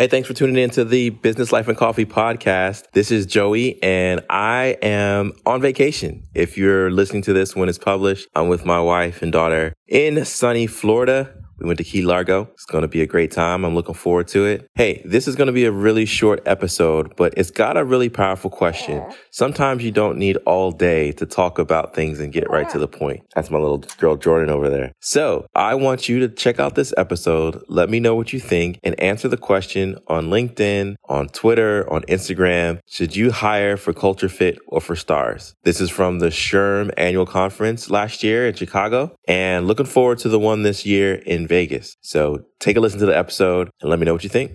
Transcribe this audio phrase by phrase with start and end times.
[0.00, 2.84] Hey, thanks for tuning in to the Business Life and Coffee podcast.
[2.94, 6.22] This is Joey and I am on vacation.
[6.32, 10.24] If you're listening to this when it's published, I'm with my wife and daughter in
[10.24, 11.34] sunny Florida.
[11.60, 12.48] We went to Key Largo.
[12.54, 13.64] It's going to be a great time.
[13.64, 14.68] I'm looking forward to it.
[14.74, 18.08] Hey, this is going to be a really short episode, but it's got a really
[18.08, 19.04] powerful question.
[19.30, 22.88] Sometimes you don't need all day to talk about things and get right to the
[22.88, 23.22] point.
[23.34, 24.92] That's my little girl Jordan over there.
[25.00, 27.62] So I want you to check out this episode.
[27.68, 32.02] Let me know what you think and answer the question on LinkedIn, on Twitter, on
[32.02, 32.80] Instagram.
[32.86, 35.54] Should you hire for Culture Fit or for stars?
[35.64, 40.28] This is from the SHRM annual conference last year in Chicago and looking forward to
[40.28, 41.96] the one this year in Vegas.
[42.00, 44.50] So take a listen to the episode and let me know what you think.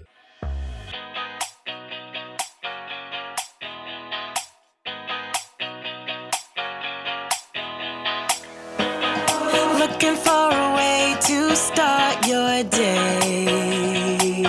[9.80, 14.44] Looking for a way to start your day.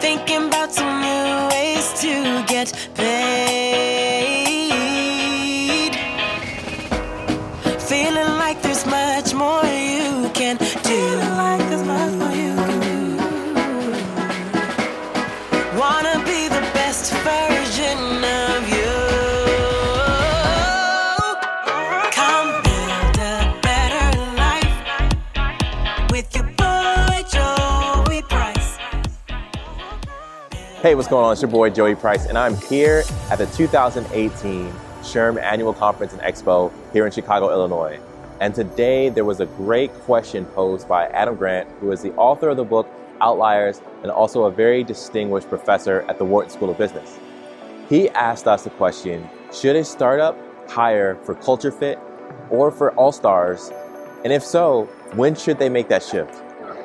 [0.00, 3.33] Thinking about some new ways to get paid.
[7.86, 11.18] Feeling like there's much more you can do.
[15.78, 18.94] Wanna be the best version of you.
[22.12, 24.76] Come build a better life
[26.10, 28.78] with your boy Joey Price.
[30.80, 31.32] Hey, what's going on?
[31.32, 34.72] It's your boy Joey Price, and I'm here at the 2018
[35.04, 38.00] SHRM Annual Conference and Expo here in Chicago, Illinois.
[38.40, 42.48] And today there was a great question posed by Adam Grant, who is the author
[42.48, 42.88] of the book
[43.20, 47.18] Outliers and also a very distinguished professor at the Wharton School of Business.
[47.88, 50.36] He asked us the question Should a startup
[50.68, 51.98] hire for culture fit
[52.50, 53.70] or for all stars?
[54.24, 56.34] And if so, when should they make that shift?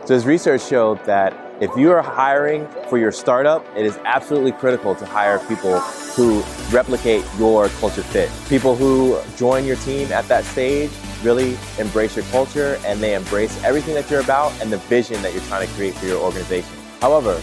[0.06, 4.52] So his research showed that if you are hiring for your startup, it is absolutely
[4.52, 5.82] critical to hire people
[6.16, 8.30] who replicate your culture fit.
[8.48, 10.92] People who join your team at that stage
[11.24, 15.34] really embrace your culture and they embrace everything that you're about and the vision that
[15.34, 16.72] you're trying to create for your organization.
[17.02, 17.42] However,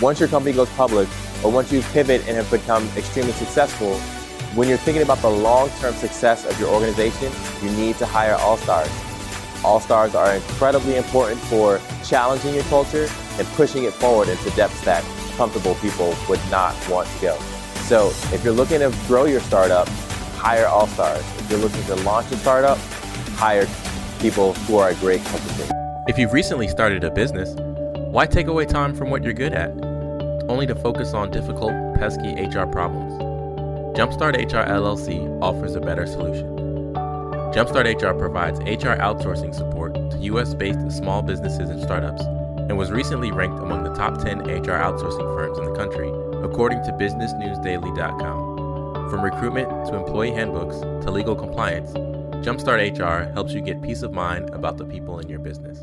[0.00, 1.08] once your company goes public
[1.42, 3.96] or once you pivot and have become extremely successful,
[4.54, 7.30] when you're thinking about the long-term success of your organization,
[7.62, 8.90] you need to hire all-stars.
[9.64, 14.80] All stars are incredibly important for challenging your culture and pushing it forward into depths
[14.84, 15.04] that
[15.36, 17.57] comfortable people would not want to go.
[17.88, 19.88] So if you're looking to grow your startup,
[20.36, 21.24] hire all stars.
[21.38, 22.76] If you're looking to launch a startup,
[23.36, 23.66] hire
[24.20, 25.70] people who are a great company.
[26.06, 27.54] If you've recently started a business,
[28.10, 29.70] why take away time from what you're good at,
[30.50, 33.14] only to focus on difficult, pesky HR problems?
[33.96, 36.46] Jumpstart HR LLC offers a better solution.
[37.54, 42.90] Jumpstart HR provides HR outsourcing support to US based small businesses and startups and was
[42.90, 46.12] recently ranked among the top 10 HR outsourcing firms in the country,
[46.42, 49.10] according to BusinessNewsDaily.com.
[49.10, 51.92] From recruitment to employee handbooks to legal compliance,
[52.44, 55.78] Jumpstart HR helps you get peace of mind about the people in your business.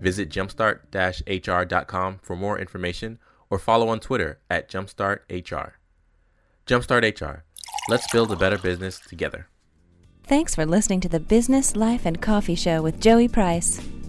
[0.00, 3.18] Visit jumpstart-hr.com for more information
[3.50, 5.72] or follow on Twitter at jumpstarthr.
[6.66, 7.44] Jumpstart HR.
[7.88, 9.48] Let's build a better business together.
[10.24, 13.80] Thanks for listening to the Business, Life, and Coffee Show with Joey Price.